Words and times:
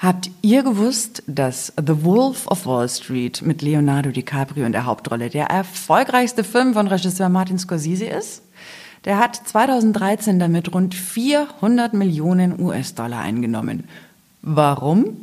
Habt 0.00 0.30
ihr 0.42 0.62
gewusst, 0.62 1.24
dass 1.26 1.72
The 1.76 2.04
Wolf 2.04 2.46
of 2.46 2.66
Wall 2.66 2.88
Street 2.88 3.42
mit 3.42 3.62
Leonardo 3.62 4.12
DiCaprio 4.12 4.64
in 4.64 4.70
der 4.70 4.86
Hauptrolle 4.86 5.28
der 5.28 5.46
erfolgreichste 5.46 6.44
Film 6.44 6.72
von 6.74 6.86
Regisseur 6.86 7.28
Martin 7.28 7.58
Scorsese 7.58 8.04
ist? 8.04 8.42
Der 9.04 9.18
hat 9.18 9.34
2013 9.34 10.38
damit 10.38 10.72
rund 10.72 10.94
400 10.94 11.94
Millionen 11.94 12.60
US-Dollar 12.60 13.18
eingenommen. 13.18 13.88
Warum? 14.40 15.16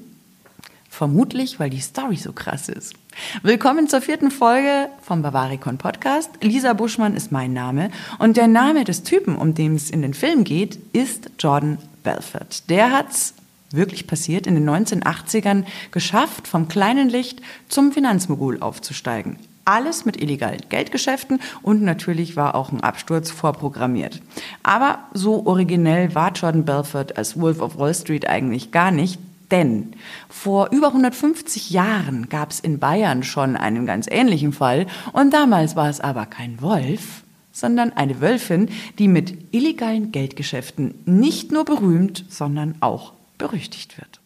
Vermutlich, 0.90 1.58
weil 1.58 1.70
die 1.70 1.80
Story 1.80 2.18
so 2.18 2.34
krass 2.34 2.68
ist. 2.68 2.96
Willkommen 3.44 3.88
zur 3.88 4.02
vierten 4.02 4.30
Folge 4.30 4.90
vom 5.02 5.22
Bavaricon 5.22 5.78
Podcast. 5.78 6.32
Lisa 6.42 6.74
Buschmann 6.74 7.16
ist 7.16 7.32
mein 7.32 7.54
Name 7.54 7.92
und 8.20 8.36
der 8.36 8.50
Name 8.50 8.84
des 8.84 9.04
Typen, 9.04 9.38
um 9.38 9.54
den 9.56 9.76
es 9.76 9.90
in 9.90 10.02
den 10.02 10.14
Film 10.14 10.44
geht, 10.44 10.78
ist 10.92 11.30
Jordan 11.40 11.78
Belfort. 12.04 12.70
Der 12.70 12.92
hat's 12.92 13.36
wirklich 13.72 14.08
passiert, 14.08 14.48
in 14.48 14.56
den 14.56 14.70
1980ern 14.70 15.66
geschafft, 15.92 16.48
vom 16.48 16.68
kleinen 16.68 17.10
Licht 17.10 17.42
zum 17.68 17.92
Finanzmogul 17.92 18.62
aufzusteigen. 18.62 19.38
Alles 19.68 20.06
mit 20.06 20.22
illegalen 20.22 20.62
Geldgeschäften 20.70 21.40
und 21.64 21.82
natürlich 21.82 22.36
war 22.36 22.54
auch 22.54 22.72
ein 22.72 22.82
Absturz 22.82 23.32
vorprogrammiert. 23.32 24.22
Aber 24.62 25.00
so 25.14 25.46
originell 25.48 26.14
war 26.14 26.34
Jordan 26.34 26.66
Belfort 26.66 27.18
als 27.18 27.40
Wolf 27.40 27.60
of 27.62 27.80
Wall 27.80 27.96
Street 27.96 28.28
eigentlich 28.28 28.72
gar 28.72 28.92
nicht, 28.92 29.20
denn 29.50 29.94
vor 30.30 30.70
über 30.72 30.88
150 30.88 31.72
Jahren 31.72 32.30
gab 32.30 32.52
es 32.52 32.60
in 32.60 32.78
Bayern 32.78 33.24
schon 33.24 33.56
einen 33.56 33.88
ganz 33.88 34.08
ähnlichen 34.10 34.54
Fall 34.54 34.86
und 35.14 35.34
damals 35.34 35.76
war 35.76 35.90
es 35.90 36.00
aber 36.00 36.28
kein 36.28 36.62
Wolf, 36.62 37.24
sondern 37.52 37.94
eine 37.94 38.22
Wölfin, 38.22 38.70
die 39.00 39.08
mit 39.08 39.54
illegalen 39.54 40.12
Geldgeschäften 40.12 40.96
nicht 41.06 41.52
nur 41.52 41.66
berühmt, 41.66 42.26
sondern 42.30 42.76
auch 42.82 43.14
berüchtigt 43.38 43.98
wird. 43.98 44.22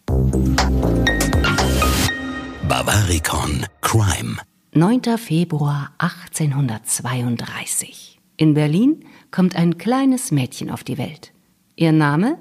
Bavaricon 2.68 3.66
Crime. 3.82 4.38
9. 4.74 5.18
Februar 5.18 5.92
1832. 5.98 8.20
In 8.38 8.54
Berlin 8.54 9.04
kommt 9.32 9.56
ein 9.56 9.78
kleines 9.78 10.32
Mädchen 10.32 10.70
auf 10.70 10.84
die 10.84 10.98
Welt. 10.98 11.34
Ihr 11.76 11.92
Name? 11.92 12.38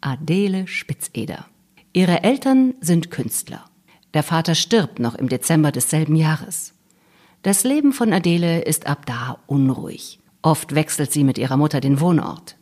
Adele 0.00 0.68
Spitzeder. 0.68 1.46
Ihre 1.92 2.22
Eltern 2.22 2.74
sind 2.80 3.10
Künstler. 3.10 3.64
Der 4.14 4.22
Vater 4.22 4.54
stirbt 4.54 4.98
noch 4.98 5.14
im 5.14 5.28
Dezember 5.28 5.72
desselben 5.72 6.16
Jahres. 6.16 6.74
Das 7.42 7.64
Leben 7.64 7.92
von 7.92 8.12
Adele 8.12 8.62
ist 8.62 8.86
ab 8.86 9.06
da 9.06 9.38
unruhig. 9.46 10.20
Oft 10.42 10.74
wechselt 10.74 11.12
sie 11.12 11.24
mit 11.24 11.38
ihrer 11.38 11.56
Mutter 11.56 11.80
den 11.80 12.00
Wohnort. 12.00 12.55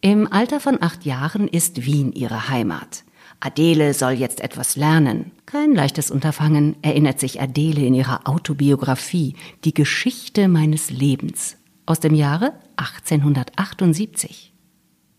Im 0.00 0.32
Alter 0.32 0.60
von 0.60 0.80
acht 0.80 1.04
Jahren 1.04 1.48
ist 1.48 1.84
Wien 1.84 2.12
ihre 2.12 2.48
Heimat. 2.48 3.02
Adele 3.40 3.94
soll 3.94 4.12
jetzt 4.12 4.40
etwas 4.40 4.76
lernen. 4.76 5.32
Kein 5.44 5.74
leichtes 5.74 6.12
Unterfangen, 6.12 6.76
erinnert 6.82 7.18
sich 7.18 7.40
Adele 7.40 7.84
in 7.84 7.94
ihrer 7.94 8.28
Autobiografie 8.28 9.34
Die 9.64 9.74
Geschichte 9.74 10.46
meines 10.46 10.90
Lebens 10.90 11.56
aus 11.84 11.98
dem 11.98 12.14
Jahre 12.14 12.52
1878. 12.76 14.52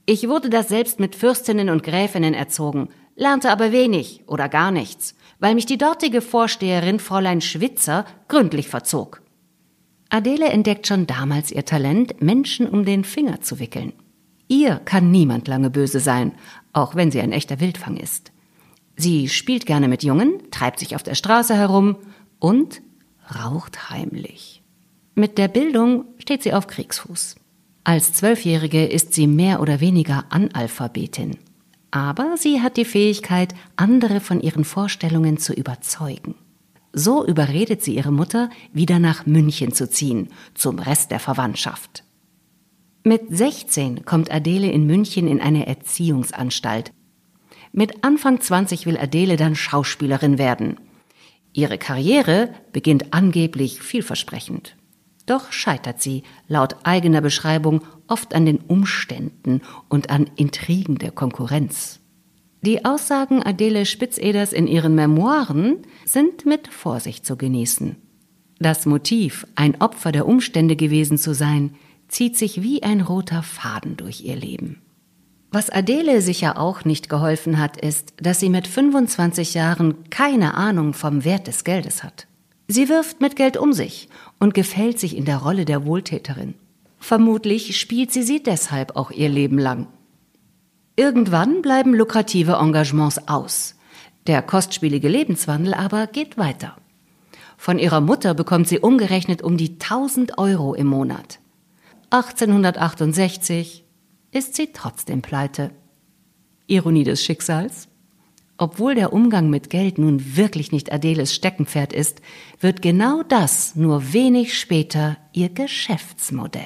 Ich 0.05 0.29
wurde 0.29 0.49
da 0.49 0.63
selbst 0.63 1.01
mit 1.01 1.15
Fürstinnen 1.15 1.69
und 1.69 1.83
Gräfinnen 1.83 2.33
erzogen, 2.33 2.87
lernte 3.17 3.51
aber 3.51 3.73
wenig 3.73 4.23
oder 4.27 4.47
gar 4.47 4.71
nichts, 4.71 5.13
weil 5.39 5.55
mich 5.55 5.65
die 5.65 5.77
dortige 5.77 6.21
Vorsteherin 6.21 6.99
Fräulein 6.99 7.41
Schwitzer 7.41 8.05
gründlich 8.29 8.69
verzog. 8.69 9.21
Adele 10.09 10.47
entdeckt 10.47 10.87
schon 10.87 11.05
damals 11.05 11.51
ihr 11.51 11.65
Talent, 11.65 12.21
Menschen 12.21 12.67
um 12.67 12.85
den 12.85 13.03
Finger 13.03 13.41
zu 13.41 13.59
wickeln. 13.59 13.91
Ihr 14.49 14.77
kann 14.77 15.11
niemand 15.11 15.47
lange 15.47 15.69
böse 15.69 15.99
sein, 15.99 16.33
auch 16.73 16.95
wenn 16.95 17.11
sie 17.11 17.21
ein 17.21 17.31
echter 17.31 17.59
Wildfang 17.59 17.95
ist. 17.97 18.31
Sie 18.97 19.29
spielt 19.29 19.65
gerne 19.65 19.87
mit 19.87 20.03
Jungen, 20.03 20.41
treibt 20.51 20.79
sich 20.79 20.95
auf 20.95 21.03
der 21.03 21.15
Straße 21.15 21.55
herum 21.55 21.97
und 22.39 22.81
raucht 23.33 23.91
heimlich. 23.91 24.61
Mit 25.15 25.37
der 25.37 25.47
Bildung 25.47 26.05
steht 26.17 26.43
sie 26.43 26.53
auf 26.53 26.67
Kriegsfuß. 26.67 27.35
Als 27.83 28.13
Zwölfjährige 28.13 28.85
ist 28.85 29.13
sie 29.13 29.27
mehr 29.27 29.61
oder 29.61 29.79
weniger 29.79 30.25
Analphabetin. 30.29 31.37
Aber 31.91 32.35
sie 32.35 32.61
hat 32.61 32.75
die 32.75 32.85
Fähigkeit, 32.85 33.53
andere 33.75 34.19
von 34.19 34.41
ihren 34.41 34.65
Vorstellungen 34.65 35.37
zu 35.37 35.53
überzeugen. 35.53 36.35
So 36.91 37.25
überredet 37.25 37.83
sie 37.83 37.95
ihre 37.95 38.11
Mutter, 38.11 38.49
wieder 38.73 38.97
nach 38.97 39.27
München 39.27 39.73
zu 39.73 39.89
ziehen, 39.89 40.29
zum 40.55 40.79
Rest 40.79 41.11
der 41.11 41.19
Verwandtschaft. 41.19 42.03
Mit 43.03 43.21
16 43.29 44.03
kommt 44.03 44.29
Adele 44.29 44.69
in 44.69 44.85
München 44.85 45.27
in 45.27 45.39
eine 45.39 45.67
Erziehungsanstalt. 45.67 46.91
Mit 47.71 48.03
Anfang 48.03 48.41
20 48.41 48.85
will 48.85 48.97
Adele 48.97 49.37
dann 49.37 49.55
Schauspielerin 49.55 50.37
werden. 50.37 50.77
Ihre 51.53 51.77
Karriere 51.77 52.49
beginnt 52.73 53.13
angeblich 53.13 53.81
vielversprechend. 53.81 54.75
Doch 55.25 55.51
scheitert 55.51 56.01
sie, 56.01 56.23
laut 56.47 56.75
eigener 56.83 57.21
Beschreibung, 57.21 57.81
oft 58.07 58.33
an 58.33 58.45
den 58.45 58.57
Umständen 58.57 59.61
und 59.87 60.09
an 60.09 60.29
Intrigen 60.35 60.97
der 60.97 61.11
Konkurrenz. 61.11 61.99
Die 62.61 62.83
Aussagen 62.83 63.41
Adele 63.41 63.85
Spitzeders 63.85 64.51
in 64.51 64.67
ihren 64.67 64.93
Memoiren 64.93 65.77
sind 66.03 66.45
mit 66.45 66.67
Vorsicht 66.67 67.25
zu 67.25 67.37
genießen. 67.37 67.95
Das 68.59 68.85
Motiv, 68.85 69.47
ein 69.55 69.79
Opfer 69.79 70.11
der 70.11 70.27
Umstände 70.27 70.75
gewesen 70.75 71.17
zu 71.17 71.33
sein, 71.33 71.75
zieht 72.09 72.37
sich 72.37 72.61
wie 72.61 72.83
ein 72.83 73.01
roter 73.01 73.43
Faden 73.43 73.95
durch 73.95 74.21
ihr 74.25 74.35
Leben. 74.35 74.81
Was 75.51 75.69
Adele 75.69 76.21
sicher 76.21 76.59
auch 76.59 76.85
nicht 76.85 77.09
geholfen 77.09 77.57
hat, 77.57 77.77
ist, 77.77 78.13
dass 78.17 78.39
sie 78.39 78.49
mit 78.49 78.67
25 78.67 79.55
Jahren 79.55 80.09
keine 80.09 80.53
Ahnung 80.53 80.93
vom 80.93 81.23
Wert 81.23 81.47
des 81.47 81.63
Geldes 81.63 82.03
hat. 82.03 82.27
Sie 82.67 82.87
wirft 82.87 83.19
mit 83.19 83.35
Geld 83.35 83.57
um 83.57 83.73
sich 83.73 84.09
und 84.39 84.53
gefällt 84.53 84.99
sich 84.99 85.17
in 85.17 85.25
der 85.25 85.37
Rolle 85.37 85.65
der 85.65 85.85
Wohltäterin. 85.85 86.53
Vermutlich 86.99 87.79
spielt 87.79 88.11
sie 88.11 88.21
sie 88.21 88.43
deshalb 88.43 88.95
auch 88.95 89.09
ihr 89.09 89.29
Leben 89.29 89.57
lang. 89.57 89.87
Irgendwann 90.95 91.63
bleiben 91.63 91.95
lukrative 91.95 92.57
Engagements 92.61 93.27
aus. 93.27 93.75
Der 94.27 94.43
kostspielige 94.43 95.07
Lebenswandel 95.07 95.73
aber 95.73 96.05
geht 96.05 96.37
weiter. 96.37 96.75
Von 97.57 97.79
ihrer 97.79 98.01
Mutter 98.01 98.35
bekommt 98.35 98.67
sie 98.67 98.79
umgerechnet 98.79 99.41
um 99.41 99.57
die 99.57 99.79
1000 99.79 100.37
Euro 100.37 100.75
im 100.75 100.87
Monat. 100.87 101.39
1868 102.11 103.85
ist 104.31 104.55
sie 104.55 104.71
trotzdem 104.73 105.21
pleite. 105.21 105.71
Ironie 106.65 107.03
des 107.03 107.23
Schicksals? 107.23 107.87
Obwohl 108.57 108.95
der 108.95 109.13
Umgang 109.13 109.49
mit 109.49 109.69
Geld 109.69 109.99
nun 109.99 110.35
wirklich 110.35 110.71
nicht 110.71 110.91
Adeles 110.91 111.35
Steckenpferd 111.35 111.93
ist, 111.93 112.21
wird 112.59 112.81
genau 112.81 113.21
das 113.23 113.75
nur 113.75 114.11
wenig 114.11 114.57
später 114.57 115.17
ihr 115.33 115.49
Geschäftsmodell. 115.49 116.63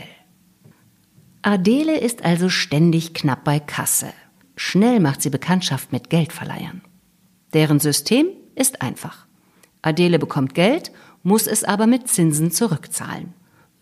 Adele 1.41 1.99
ist 1.99 2.23
also 2.23 2.47
ständig 2.47 3.13
knapp 3.13 3.43
bei 3.43 3.59
Kasse. 3.59 4.13
Schnell 4.55 5.01
macht 5.01 5.21
sie 5.21 5.29
Bekanntschaft 5.29 5.91
mit 5.91 6.09
Geldverleihern. 6.09 6.81
Deren 7.53 7.81
System 7.81 8.27
ist 8.55 8.81
einfach. 8.81 9.27
Adele 9.81 10.19
bekommt 10.19 10.55
Geld, 10.55 10.91
muss 11.21 11.47
es 11.47 11.65
aber 11.65 11.85
mit 11.85 12.07
Zinsen 12.07 12.49
zurückzahlen. 12.49 13.33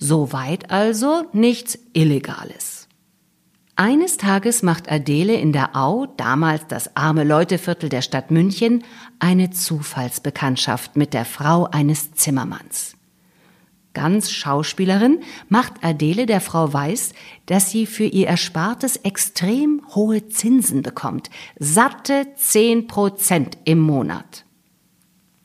Soweit 0.04 0.72
also 0.72 1.28
nichts 1.32 1.78
Illegales. 1.94 2.88
Eines 3.76 4.18
Tages 4.18 4.64
macht 4.64 4.92
Adele 4.92 5.36
in 5.36 5.54
der 5.54 5.76
Au, 5.76 6.08
damals 6.18 6.66
das 6.68 6.96
arme 6.96 7.24
Leuteviertel 7.24 7.88
der 7.88 8.02
Stadt 8.02 8.32
München, 8.32 8.84
eine 9.20 9.52
Zufallsbekanntschaft 9.52 10.96
mit 10.96 11.14
der 11.14 11.24
Frau 11.24 11.66
eines 11.66 12.14
Zimmermanns. 12.14 12.98
Ganz 13.94 14.32
Schauspielerin 14.32 15.20
macht 15.50 15.74
Adele 15.84 16.26
der 16.26 16.42
Frau 16.42 16.74
weiß, 16.74 17.14
dass 17.46 17.70
sie 17.70 17.86
für 17.86 18.06
ihr 18.06 18.26
Erspartes 18.26 18.96
extrem 18.96 19.84
hohe 19.94 20.30
Zinsen 20.30 20.82
bekommt, 20.82 21.30
satte 21.60 22.26
zehn 22.38 22.88
Prozent 22.88 23.60
im 23.66 23.78
Monat. 23.78 24.46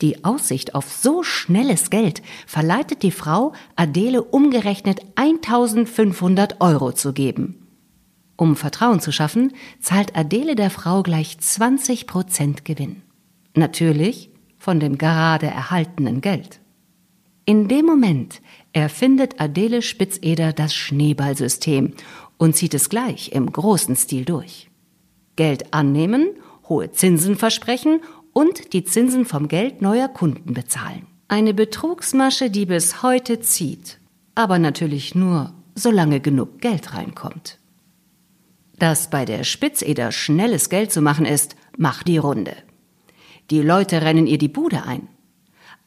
Die 0.03 0.25
Aussicht 0.25 0.75
auf 0.75 0.93
so 0.93 1.23
schnelles 1.23 1.89
Geld 1.89 2.23
verleitet 2.47 3.03
die 3.03 3.11
Frau, 3.11 3.53
Adele 3.77 4.23
umgerechnet 4.23 5.01
1500 5.15 6.61
Euro 6.61 6.93
zu 6.93 7.13
geben. 7.13 7.67
Um 8.37 8.57
Vertrauen 8.57 9.01
zu 9.01 9.13
schaffen, 9.13 9.55
zahlt 9.81 10.15
Adele 10.15 10.55
der 10.55 10.71
Frau 10.71 11.03
gleich 11.03 11.39
20 11.39 12.07
Prozent 12.07 12.65
Gewinn. 12.67 13.03
Natürlich 13.55 14.31
von 14.59 14.81
dem 14.81 14.99
gerade 14.99 15.47
erhaltenen 15.47 16.21
Geld. 16.21 16.61
In 17.47 17.69
dem 17.69 17.87
Moment 17.87 18.43
erfindet 18.73 19.41
Adele 19.41 19.81
Spitzeder 19.81 20.53
das 20.53 20.75
Schneeballsystem 20.75 21.95
und 22.37 22.57
zieht 22.57 22.75
es 22.75 22.91
gleich 22.91 23.33
im 23.33 23.51
großen 23.51 23.97
Stil 23.97 24.25
durch. 24.27 24.69
Geld 25.37 25.73
annehmen, 25.73 26.29
hohe 26.69 26.91
Zinsen 26.91 27.37
versprechen 27.37 28.01
und 28.37 28.75
die 28.75 28.85
Zinsen 28.85 29.25
vom 29.25 29.49
Geld 29.49 29.81
neuer 29.81 30.09
Kunden 30.09 30.53
bezahlen. 30.53 31.07
Eine 31.27 31.55
Betrugsmasche, 31.55 32.51
die 32.51 32.67
bis 32.67 33.03
heute 33.03 33.41
zieht, 33.41 33.99
aber 34.35 34.59
natürlich 34.59 35.15
nur, 35.15 35.55
solange 35.75 36.21
genug 36.21 36.61
Geld 36.61 36.93
reinkommt. 36.93 37.59
Dass 38.79 39.09
bei 39.09 39.25
der 39.25 39.43
Spitzeder 39.43 40.13
schnelles 40.13 40.69
Geld 40.69 40.93
zu 40.93 41.01
machen 41.01 41.25
ist, 41.25 41.57
macht 41.79 42.09
die 42.09 42.19
Runde. 42.19 42.55
Die 43.51 43.63
Leute 43.63 44.03
rennen 44.03 44.27
ihr 44.27 44.37
die 44.37 44.49
Bude 44.49 44.83
ein. 44.83 45.09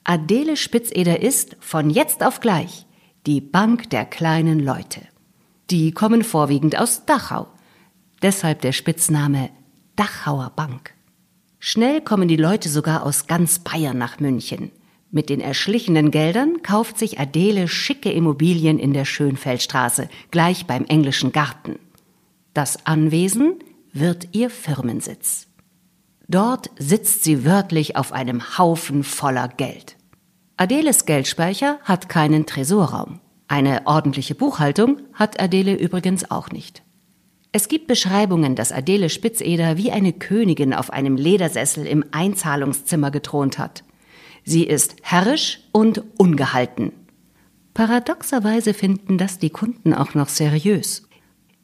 Adele 0.03 0.57
Spitzeder 0.57 1.21
ist 1.21 1.55
von 1.59 1.91
jetzt 1.91 2.23
auf 2.23 2.39
gleich 2.39 2.87
die 3.27 3.41
Bank 3.41 3.91
der 3.91 4.05
kleinen 4.05 4.59
Leute. 4.59 5.01
Die 5.69 5.91
kommen 5.91 6.23
vorwiegend 6.23 6.79
aus 6.79 7.05
Dachau. 7.05 7.45
Deshalb 8.23 8.61
der 8.61 8.71
Spitzname 8.71 9.51
Dachauer 9.95 10.51
Bank. 10.55 10.95
Schnell 11.59 12.01
kommen 12.01 12.27
die 12.27 12.37
Leute 12.37 12.69
sogar 12.69 13.05
aus 13.05 13.27
ganz 13.27 13.59
Bayern 13.59 13.97
nach 13.97 14.19
München. 14.19 14.71
Mit 15.11 15.29
den 15.29 15.41
erschlichenen 15.41 16.11
Geldern 16.11 16.61
kauft 16.61 16.97
sich 16.97 17.19
Adele 17.19 17.67
schicke 17.67 18.11
Immobilien 18.11 18.79
in 18.79 18.93
der 18.93 19.05
Schönfeldstraße, 19.05 20.07
gleich 20.31 20.67
beim 20.67 20.85
englischen 20.85 21.31
Garten. 21.31 21.79
Das 22.53 22.85
Anwesen 22.85 23.55
wird 23.91 24.29
ihr 24.33 24.49
Firmensitz. 24.49 25.47
Dort 26.27 26.69
sitzt 26.77 27.23
sie 27.23 27.43
wörtlich 27.43 27.95
auf 27.95 28.13
einem 28.13 28.57
Haufen 28.57 29.03
voller 29.03 29.47
Geld. 29.47 29.97
Adeles 30.57 31.05
Geldspeicher 31.05 31.79
hat 31.83 32.07
keinen 32.07 32.45
Tresorraum. 32.45 33.19
Eine 33.47 33.87
ordentliche 33.87 34.35
Buchhaltung 34.35 35.01
hat 35.13 35.41
Adele 35.41 35.73
übrigens 35.75 36.29
auch 36.29 36.51
nicht. 36.51 36.83
Es 37.51 37.67
gibt 37.67 37.87
Beschreibungen, 37.87 38.55
dass 38.55 38.71
Adele 38.71 39.09
Spitzeder 39.09 39.75
wie 39.75 39.91
eine 39.91 40.13
Königin 40.13 40.73
auf 40.73 40.91
einem 40.93 41.15
Ledersessel 41.15 41.87
im 41.87 42.05
Einzahlungszimmer 42.11 43.09
gethront 43.09 43.57
hat. 43.57 43.83
Sie 44.43 44.63
ist 44.63 44.97
herrisch 45.01 45.61
und 45.71 46.03
ungehalten. 46.17 46.91
Paradoxerweise 47.73 48.73
finden 48.75 49.17
das 49.17 49.39
die 49.39 49.49
Kunden 49.49 49.93
auch 49.93 50.13
noch 50.13 50.29
seriös. 50.29 51.07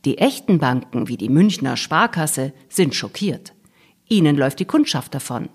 Die 0.05 0.17
echten 0.17 0.57
Banken 0.57 1.07
wie 1.07 1.17
die 1.17 1.29
Münchner 1.29 1.77
Sparkasse 1.77 2.53
sind 2.67 2.95
schockiert. 2.95 3.53
Ihnen 4.07 4.35
läuft 4.35 4.59
die 4.59 4.65
Kundschaft 4.65 5.13
davon. 5.13 5.49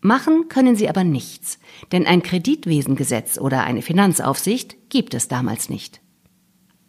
Machen 0.00 0.48
können 0.48 0.74
sie 0.74 0.88
aber 0.88 1.04
nichts, 1.04 1.60
denn 1.92 2.06
ein 2.06 2.24
Kreditwesengesetz 2.24 3.38
oder 3.38 3.62
eine 3.62 3.82
Finanzaufsicht 3.82 4.90
gibt 4.90 5.14
es 5.14 5.28
damals 5.28 5.68
nicht. 5.68 6.01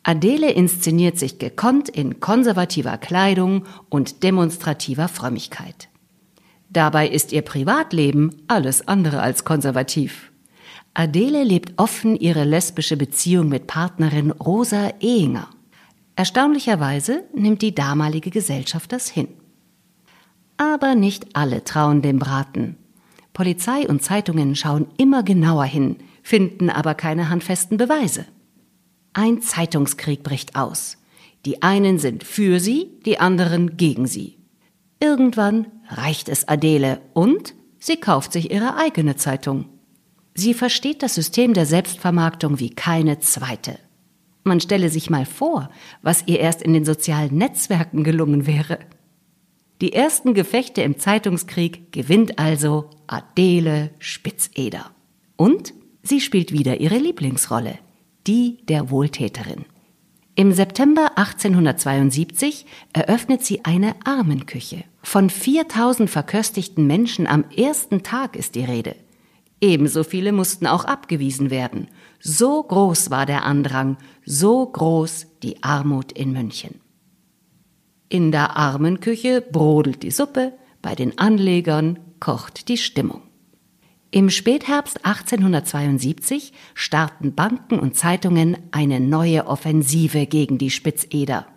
Adele 0.03 0.51
inszeniert 0.51 1.17
sich 1.17 1.39
gekonnt 1.39 1.87
in 1.87 2.19
konservativer 2.19 2.97
Kleidung 2.97 3.65
und 3.89 4.23
demonstrativer 4.23 5.07
Frömmigkeit. 5.07 5.87
Dabei 6.69 7.07
ist 7.07 7.31
ihr 7.31 7.41
Privatleben 7.41 8.35
alles 8.47 8.87
andere 8.87 9.21
als 9.21 9.45
konservativ. 9.45 10.31
Adele 10.93 11.43
lebt 11.43 11.73
offen 11.77 12.15
ihre 12.15 12.43
lesbische 12.43 12.97
Beziehung 12.97 13.47
mit 13.47 13.65
Partnerin 13.67 14.31
Rosa 14.31 14.91
Ehinger. 14.99 15.49
Erstaunlicherweise 16.15 17.23
nimmt 17.33 17.61
die 17.61 17.73
damalige 17.73 18.29
Gesellschaft 18.29 18.91
das 18.91 19.09
hin. 19.09 19.29
Aber 20.57 20.95
nicht 20.95 21.35
alle 21.35 21.63
trauen 21.63 22.01
dem 22.01 22.19
Braten. 22.19 22.77
Polizei 23.33 23.87
und 23.87 24.03
Zeitungen 24.03 24.55
schauen 24.55 24.87
immer 24.97 25.23
genauer 25.23 25.65
hin, 25.65 25.97
finden 26.21 26.69
aber 26.69 26.93
keine 26.93 27.29
handfesten 27.29 27.77
Beweise. 27.77 28.25
Ein 29.13 29.41
Zeitungskrieg 29.41 30.23
bricht 30.23 30.55
aus. 30.55 30.97
Die 31.45 31.61
einen 31.61 31.99
sind 31.99 32.23
für 32.23 32.59
sie, 32.59 32.89
die 33.05 33.19
anderen 33.19 33.77
gegen 33.77 34.07
sie. 34.07 34.37
Irgendwann 34.99 35.67
reicht 35.89 36.29
es 36.29 36.47
Adele 36.47 37.01
und 37.13 37.53
sie 37.79 37.97
kauft 37.97 38.33
sich 38.33 38.51
ihre 38.51 38.77
eigene 38.77 39.15
Zeitung. 39.15 39.65
Sie 40.33 40.53
versteht 40.53 41.03
das 41.03 41.13
System 41.13 41.53
der 41.53 41.65
Selbstvermarktung 41.65 42.59
wie 42.59 42.71
keine 42.71 43.19
zweite. 43.19 43.77
Man 44.43 44.59
stelle 44.59 44.89
sich 44.89 45.09
mal 45.09 45.25
vor, 45.25 45.69
was 46.01 46.23
ihr 46.25 46.39
erst 46.39 46.61
in 46.61 46.73
den 46.73 46.85
sozialen 46.85 47.37
Netzwerken 47.37 48.03
gelungen 48.03 48.47
wäre. 48.47 48.79
Die 49.81 49.93
ersten 49.93 50.33
Gefechte 50.33 50.81
im 50.81 50.97
Zeitungskrieg 50.97 51.91
gewinnt 51.91 52.39
also 52.39 52.89
Adele 53.05 53.91
Spitzeder. 53.99 54.91
Und 55.35 55.73
sie 56.01 56.19
spielt 56.19 56.51
wieder 56.51 56.79
ihre 56.79 56.97
Lieblingsrolle, 56.97 57.77
die 58.27 58.65
der 58.67 58.89
Wohltäterin. 58.89 59.65
Im 60.35 60.51
September 60.51 61.11
1872 61.15 62.65
eröffnet 62.91 63.43
sie 63.43 63.65
eine 63.65 63.95
Armenküche. 64.03 64.83
Von 65.03 65.29
4000 65.29 66.09
verköstigten 66.09 66.87
Menschen 66.87 67.27
am 67.27 67.45
ersten 67.55 68.01
Tag 68.01 68.35
ist 68.35 68.55
die 68.55 68.63
Rede. 68.63 68.95
Ebenso 69.61 70.03
viele 70.03 70.31
mussten 70.31 70.65
auch 70.65 70.85
abgewiesen 70.85 71.49
werden. 71.49 71.87
So 72.19 72.63
groß 72.63 73.11
war 73.11 73.25
der 73.25 73.45
Andrang, 73.45 73.97
so 74.25 74.65
groß 74.65 75.27
die 75.43 75.63
Armut 75.63 76.11
in 76.11 76.33
München. 76.33 76.81
In 78.09 78.31
der 78.31 78.57
Armenküche 78.57 79.41
brodelt 79.41 80.03
die 80.03 80.11
Suppe, 80.11 80.53
bei 80.81 80.95
den 80.95 81.17
Anlegern 81.17 81.99
kocht 82.19 82.67
die 82.69 82.77
Stimmung. 82.77 83.21
Im 84.13 84.29
Spätherbst 84.29 85.07
1872 85.07 86.53
starten 86.75 87.33
Banken 87.33 87.79
und 87.79 87.95
Zeitungen 87.97 88.57
eine 88.69 88.99
neue 88.99 89.47
Offensive 89.47 90.27
gegen 90.27 90.59
die 90.59 90.69
Spitzeder. 90.69 91.47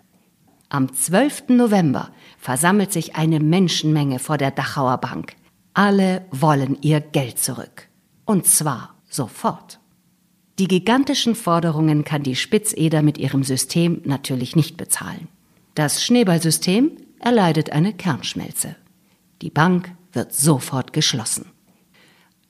Am 0.70 0.90
12. 0.90 1.48
November 1.48 2.08
versammelt 2.38 2.94
sich 2.94 3.14
eine 3.14 3.40
Menschenmenge 3.40 4.18
vor 4.18 4.38
der 4.38 4.52
Dachauer 4.52 4.96
Bank. 4.96 5.34
Alle 5.74 6.24
wollen 6.30 6.78
ihr 6.80 7.00
Geld 7.02 7.38
zurück. 7.38 7.90
Und 8.24 8.46
zwar 8.46 8.94
sofort. 9.06 9.78
Die 10.58 10.66
gigantischen 10.66 11.34
Forderungen 11.34 12.04
kann 12.04 12.22
die 12.22 12.36
Spitzeder 12.36 13.02
mit 13.02 13.18
ihrem 13.18 13.44
System 13.44 14.00
natürlich 14.06 14.56
nicht 14.56 14.78
bezahlen. 14.78 15.28
Das 15.74 16.02
Schneeballsystem 16.02 16.92
erleidet 17.20 17.72
eine 17.72 17.92
Kernschmelze. 17.92 18.76
Die 19.42 19.50
Bank 19.50 19.92
wird 20.14 20.32
sofort 20.32 20.94
geschlossen. 20.94 21.50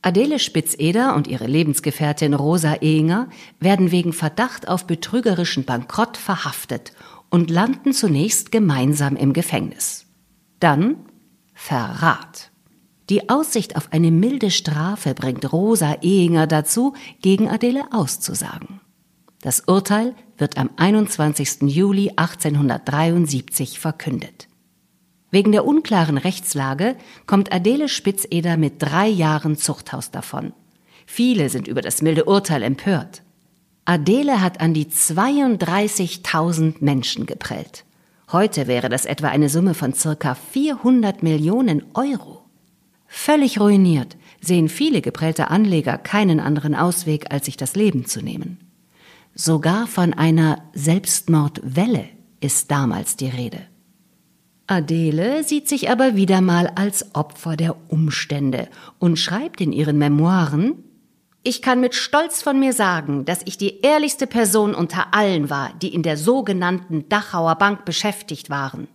Adele 0.07 0.39
Spitzeder 0.39 1.17
und 1.17 1.27
ihre 1.27 1.49
Lebensgefährtin 1.49 2.33
Rosa 2.33 2.75
Ehinger 2.75 3.29
werden 3.59 3.91
wegen 3.91 4.13
Verdacht 4.13 4.69
auf 4.69 4.87
betrügerischen 4.87 5.65
Bankrott 5.65 6.17
verhaftet 6.17 6.93
und 7.29 7.51
landen 7.51 7.93
zunächst 7.93 8.53
gemeinsam 8.53 9.17
im 9.17 9.33
Gefängnis. 9.33 10.07
Dann 10.61 10.95
Verrat. 11.55 12.53
Die 13.11 13.29
Aussicht 13.29 13.75
auf 13.75 13.93
eine 13.93 14.13
milde 14.13 14.53
Strafe 14.53 15.13
bringt 15.13 15.53
Rosa 15.53 15.95
Ehinger 16.03 16.47
dazu, 16.47 16.95
gegen 17.21 17.49
Adele 17.49 17.83
auszusagen. 17.91 18.81
Das 19.41 19.65
Urteil 19.67 20.15
wird 20.39 20.57
am 20.57 20.71
21. 20.77 21.63
Juli 21.63 22.13
1873 22.15 23.81
verkündet. 23.81 24.47
Wegen 25.31 25.53
der 25.53 25.65
unklaren 25.65 26.19
Rechtslage 26.19 26.97
kommt 27.27 27.53
Adele 27.53 27.89
Spitzeder 27.89 28.57
mit 28.57 28.75
drei 28.83 29.09
Jahren 29.09 29.57
Zuchthaus 29.57 30.11
davon. 30.11 30.53
Viele 31.07 31.49
sind 31.49 31.69
über 31.69 31.83
das 31.83 32.03
milde 32.03 32.25
Urteil 32.25 32.63
empört. 32.63 33.23
Adele 33.85 34.41
hat 34.41 34.61
an 34.61 34.75
die 34.75 34.87
32.000 34.87 36.77
Menschen 36.81 37.27
geprellt. 37.27 37.85
Heute 38.33 38.67
wäre 38.67 38.89
das 38.89 39.05
etwa 39.05 39.29
eine 39.29 39.49
Summe 39.49 39.75
von 39.75 39.95
circa 39.95 40.35
400 40.35 41.23
Millionen 41.23 41.85
Euro. 41.95 42.43
Völlig 43.07 43.61
ruiniert 43.61 44.17
sehen 44.41 44.69
viele 44.69 45.01
geprellte 45.01 45.51
Anleger 45.51 45.99
keinen 45.99 46.41
anderen 46.41 46.75
Ausweg, 46.75 47.33
als 47.33 47.47
sich 47.47 47.57
das 47.57 47.77
Leben 47.77 48.07
zu 48.07 48.21
nehmen. 48.21 48.59
Sogar 49.35 49.87
von 49.87 50.15
einer 50.15 50.63
Selbstmordwelle 50.73 52.09
ist 52.41 52.71
damals 52.71 53.17
die 53.17 53.29
Rede. 53.29 53.61
Adele 54.67 55.45
sieht 55.45 55.69
sich 55.69 55.91
aber 55.91 56.17
wieder 56.17 56.41
mal 56.41 56.73
als 56.75 57.15
Opfer 57.15 57.57
der 57.57 57.77
Umstände 57.89 58.69
und 58.99 59.19
schreibt 59.19 59.61
in 59.61 59.73
ihren 59.73 59.99
Memoiren, 59.99 60.83
ich 61.45 61.63
kann 61.63 61.81
mit 61.81 61.95
Stolz 61.95 62.43
von 62.43 62.59
mir 62.59 62.73
sagen, 62.73 63.25
dass 63.25 63.43
ich 63.45 63.57
die 63.57 63.81
ehrlichste 63.83 64.27
Person 64.27 64.75
unter 64.75 65.15
allen 65.15 65.49
war, 65.49 65.73
die 65.81 65.95
in 65.95 66.03
der 66.03 66.17
sogenannten 66.17 67.09
Dachauer 67.09 67.55
Bank 67.55 67.85
beschäftigt 67.85 68.51
waren. 68.51 68.89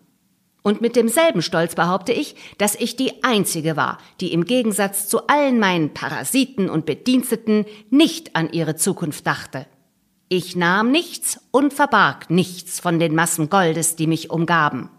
Und 0.61 0.81
mit 0.81 0.97
demselben 0.97 1.41
Stolz 1.41 1.75
behaupte 1.75 2.11
ich, 2.11 2.35
dass 2.57 2.75
ich 2.75 2.97
die 2.97 3.23
einzige 3.23 3.77
war, 3.77 3.99
die 4.19 4.33
im 4.33 4.43
Gegensatz 4.43 5.07
zu 5.07 5.27
allen 5.27 5.59
meinen 5.59 5.93
Parasiten 5.93 6.69
und 6.69 6.85
Bediensteten 6.85 7.65
nicht 7.89 8.35
an 8.35 8.51
ihre 8.51 8.75
Zukunft 8.75 9.25
dachte. 9.25 9.65
Ich 10.27 10.57
nahm 10.57 10.91
nichts 10.91 11.39
und 11.51 11.73
verbarg 11.73 12.29
nichts 12.29 12.81
von 12.81 12.99
den 12.99 13.15
Massen 13.15 13.49
Goldes, 13.49 13.95
die 13.95 14.07
mich 14.07 14.29
umgaben. 14.29 14.89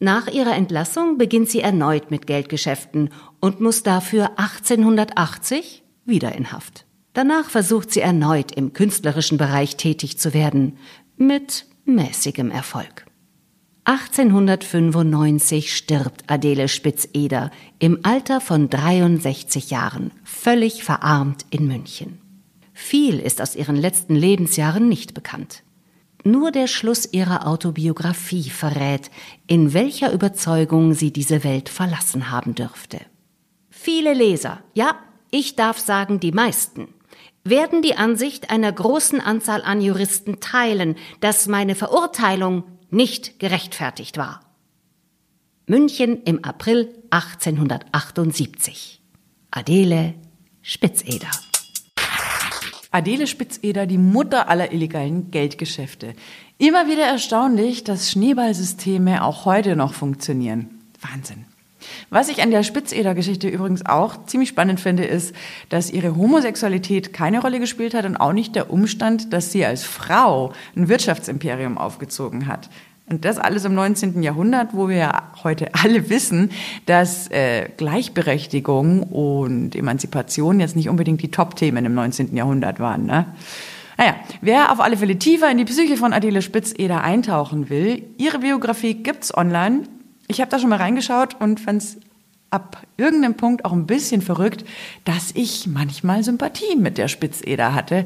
Nach 0.00 0.28
ihrer 0.28 0.54
Entlassung 0.54 1.18
beginnt 1.18 1.48
sie 1.48 1.60
erneut 1.60 2.10
mit 2.10 2.26
Geldgeschäften 2.26 3.10
und 3.40 3.60
muss 3.60 3.82
dafür 3.82 4.38
1880 4.38 5.82
wieder 6.04 6.34
in 6.34 6.52
Haft. 6.52 6.86
Danach 7.14 7.50
versucht 7.50 7.90
sie 7.90 8.00
erneut 8.00 8.52
im 8.52 8.72
künstlerischen 8.72 9.38
Bereich 9.38 9.76
tätig 9.76 10.18
zu 10.18 10.34
werden, 10.34 10.78
mit 11.16 11.66
mäßigem 11.84 12.50
Erfolg. 12.50 13.06
1895 13.84 15.74
stirbt 15.74 16.24
Adele 16.28 16.68
Spitzeder 16.68 17.50
im 17.78 18.00
Alter 18.02 18.40
von 18.40 18.68
63 18.68 19.70
Jahren, 19.70 20.12
völlig 20.22 20.84
verarmt 20.84 21.46
in 21.50 21.66
München. 21.66 22.18
Viel 22.72 23.18
ist 23.18 23.40
aus 23.40 23.56
ihren 23.56 23.76
letzten 23.76 24.14
Lebensjahren 24.14 24.88
nicht 24.88 25.14
bekannt. 25.14 25.64
Nur 26.24 26.50
der 26.50 26.66
Schluss 26.66 27.12
ihrer 27.12 27.46
Autobiografie 27.46 28.50
verrät, 28.50 29.10
in 29.46 29.72
welcher 29.72 30.12
Überzeugung 30.12 30.94
sie 30.94 31.12
diese 31.12 31.44
Welt 31.44 31.68
verlassen 31.68 32.30
haben 32.30 32.54
dürfte. 32.54 33.00
Viele 33.70 34.14
Leser, 34.14 34.62
ja, 34.74 34.96
ich 35.30 35.56
darf 35.56 35.78
sagen 35.78 36.20
die 36.20 36.32
meisten, 36.32 36.88
werden 37.44 37.82
die 37.82 37.94
Ansicht 37.94 38.50
einer 38.50 38.72
großen 38.72 39.20
Anzahl 39.20 39.62
an 39.62 39.80
Juristen 39.80 40.40
teilen, 40.40 40.96
dass 41.20 41.46
meine 41.46 41.74
Verurteilung 41.74 42.64
nicht 42.90 43.38
gerechtfertigt 43.38 44.16
war. 44.16 44.40
München 45.66 46.22
im 46.24 46.44
April 46.44 46.94
1878. 47.10 49.02
Adele 49.50 50.14
Spitzeder. 50.62 51.30
Adele 52.90 53.26
Spitzeder, 53.26 53.86
die 53.86 53.98
Mutter 53.98 54.48
aller 54.48 54.72
illegalen 54.72 55.30
Geldgeschäfte. 55.30 56.14
Immer 56.56 56.88
wieder 56.88 57.04
erstaunlich, 57.04 57.84
dass 57.84 58.10
Schneeballsysteme 58.10 59.22
auch 59.22 59.44
heute 59.44 59.76
noch 59.76 59.92
funktionieren. 59.92 60.70
Wahnsinn. 61.00 61.44
Was 62.10 62.28
ich 62.28 62.42
an 62.42 62.50
der 62.50 62.62
Spitzeder-Geschichte 62.62 63.48
übrigens 63.48 63.84
auch 63.86 64.24
ziemlich 64.26 64.48
spannend 64.48 64.80
finde, 64.80 65.04
ist, 65.04 65.34
dass 65.68 65.90
ihre 65.90 66.16
Homosexualität 66.16 67.12
keine 67.12 67.40
Rolle 67.40 67.60
gespielt 67.60 67.94
hat 67.94 68.04
und 68.04 68.16
auch 68.16 68.32
nicht 68.32 68.56
der 68.56 68.70
Umstand, 68.70 69.32
dass 69.32 69.52
sie 69.52 69.64
als 69.64 69.84
Frau 69.84 70.52
ein 70.74 70.88
Wirtschaftsimperium 70.88 71.78
aufgezogen 71.78 72.46
hat. 72.46 72.68
Und 73.10 73.24
das 73.24 73.38
alles 73.38 73.64
im 73.64 73.74
19. 73.74 74.22
Jahrhundert, 74.22 74.74
wo 74.74 74.88
wir 74.88 74.96
ja 74.96 75.22
heute 75.42 75.74
alle 75.74 76.10
wissen, 76.10 76.50
dass 76.86 77.30
äh, 77.30 77.68
Gleichberechtigung 77.76 79.02
und 79.02 79.74
Emanzipation 79.74 80.60
jetzt 80.60 80.76
nicht 80.76 80.88
unbedingt 80.88 81.22
die 81.22 81.30
Top-Themen 81.30 81.84
im 81.84 81.94
19. 81.94 82.36
Jahrhundert 82.36 82.80
waren. 82.80 83.06
Ne? 83.06 83.26
Naja, 83.96 84.16
wer 84.40 84.70
auf 84.72 84.80
alle 84.80 84.96
Fälle 84.96 85.18
tiefer 85.18 85.50
in 85.50 85.58
die 85.58 85.64
Psyche 85.64 85.96
von 85.96 86.12
Adele 86.12 86.42
Spitzeder 86.42 87.02
eintauchen 87.02 87.68
will, 87.68 88.04
ihre 88.16 88.38
Biografie 88.38 88.94
gibt's 88.94 89.36
online. 89.36 89.84
Ich 90.28 90.40
habe 90.40 90.50
da 90.50 90.58
schon 90.58 90.70
mal 90.70 90.76
reingeschaut 90.76 91.36
und 91.40 91.58
fand's 91.58 91.96
ab 92.50 92.82
irgendeinem 92.96 93.34
Punkt 93.34 93.64
auch 93.64 93.72
ein 93.72 93.86
bisschen 93.86 94.22
verrückt, 94.22 94.64
dass 95.04 95.32
ich 95.34 95.66
manchmal 95.66 96.22
Sympathie 96.22 96.76
mit 96.76 96.96
der 96.96 97.08
Spitzeder 97.08 97.74
hatte. 97.74 98.04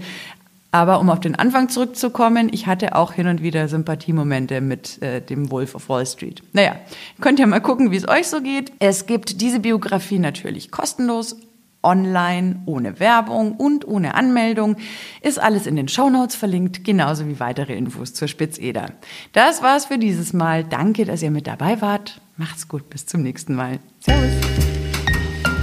Aber 0.72 1.00
um 1.00 1.10
auf 1.10 1.20
den 1.20 1.34
Anfang 1.34 1.68
zurückzukommen, 1.68 2.48
ich 2.50 2.66
hatte 2.66 2.96
auch 2.96 3.12
hin 3.12 3.26
und 3.26 3.42
wieder 3.42 3.68
Sympathiemomente 3.68 4.60
mit 4.62 5.00
äh, 5.02 5.20
dem 5.20 5.50
Wolf 5.50 5.74
of 5.74 5.88
Wall 5.88 6.06
Street. 6.06 6.42
Naja, 6.52 6.76
könnt 7.20 7.38
ihr 7.38 7.46
mal 7.46 7.60
gucken, 7.60 7.90
wie 7.90 7.96
es 7.96 8.08
euch 8.08 8.26
so 8.26 8.40
geht. 8.40 8.72
Es 8.78 9.06
gibt 9.06 9.42
diese 9.42 9.60
Biografie 9.60 10.18
natürlich 10.18 10.70
kostenlos 10.70 11.36
online, 11.82 12.62
ohne 12.66 13.00
Werbung 13.00 13.52
und 13.52 13.86
ohne 13.86 14.14
Anmeldung. 14.14 14.76
Ist 15.20 15.38
alles 15.38 15.66
in 15.66 15.76
den 15.76 15.88
Shownotes 15.88 16.36
verlinkt, 16.36 16.84
genauso 16.84 17.26
wie 17.26 17.38
weitere 17.38 17.74
Infos 17.74 18.14
zur 18.14 18.28
Spitzeder. 18.28 18.92
Das 19.32 19.62
war's 19.62 19.86
für 19.86 19.98
dieses 19.98 20.32
Mal. 20.32 20.64
Danke, 20.64 21.04
dass 21.04 21.22
ihr 21.22 21.30
mit 21.30 21.46
dabei 21.46 21.80
wart. 21.80 22.20
Macht's 22.36 22.66
gut, 22.68 22.88
bis 22.88 23.04
zum 23.06 23.22
nächsten 23.22 23.54
Mal. 23.54 23.78
Servus. 24.00 24.32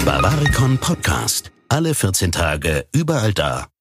Bavaricon 0.06 0.78
Podcast. 0.78 1.52
Alle 1.68 1.94
14 1.94 2.32
Tage, 2.32 2.86
überall 2.94 3.34
da, 3.34 3.68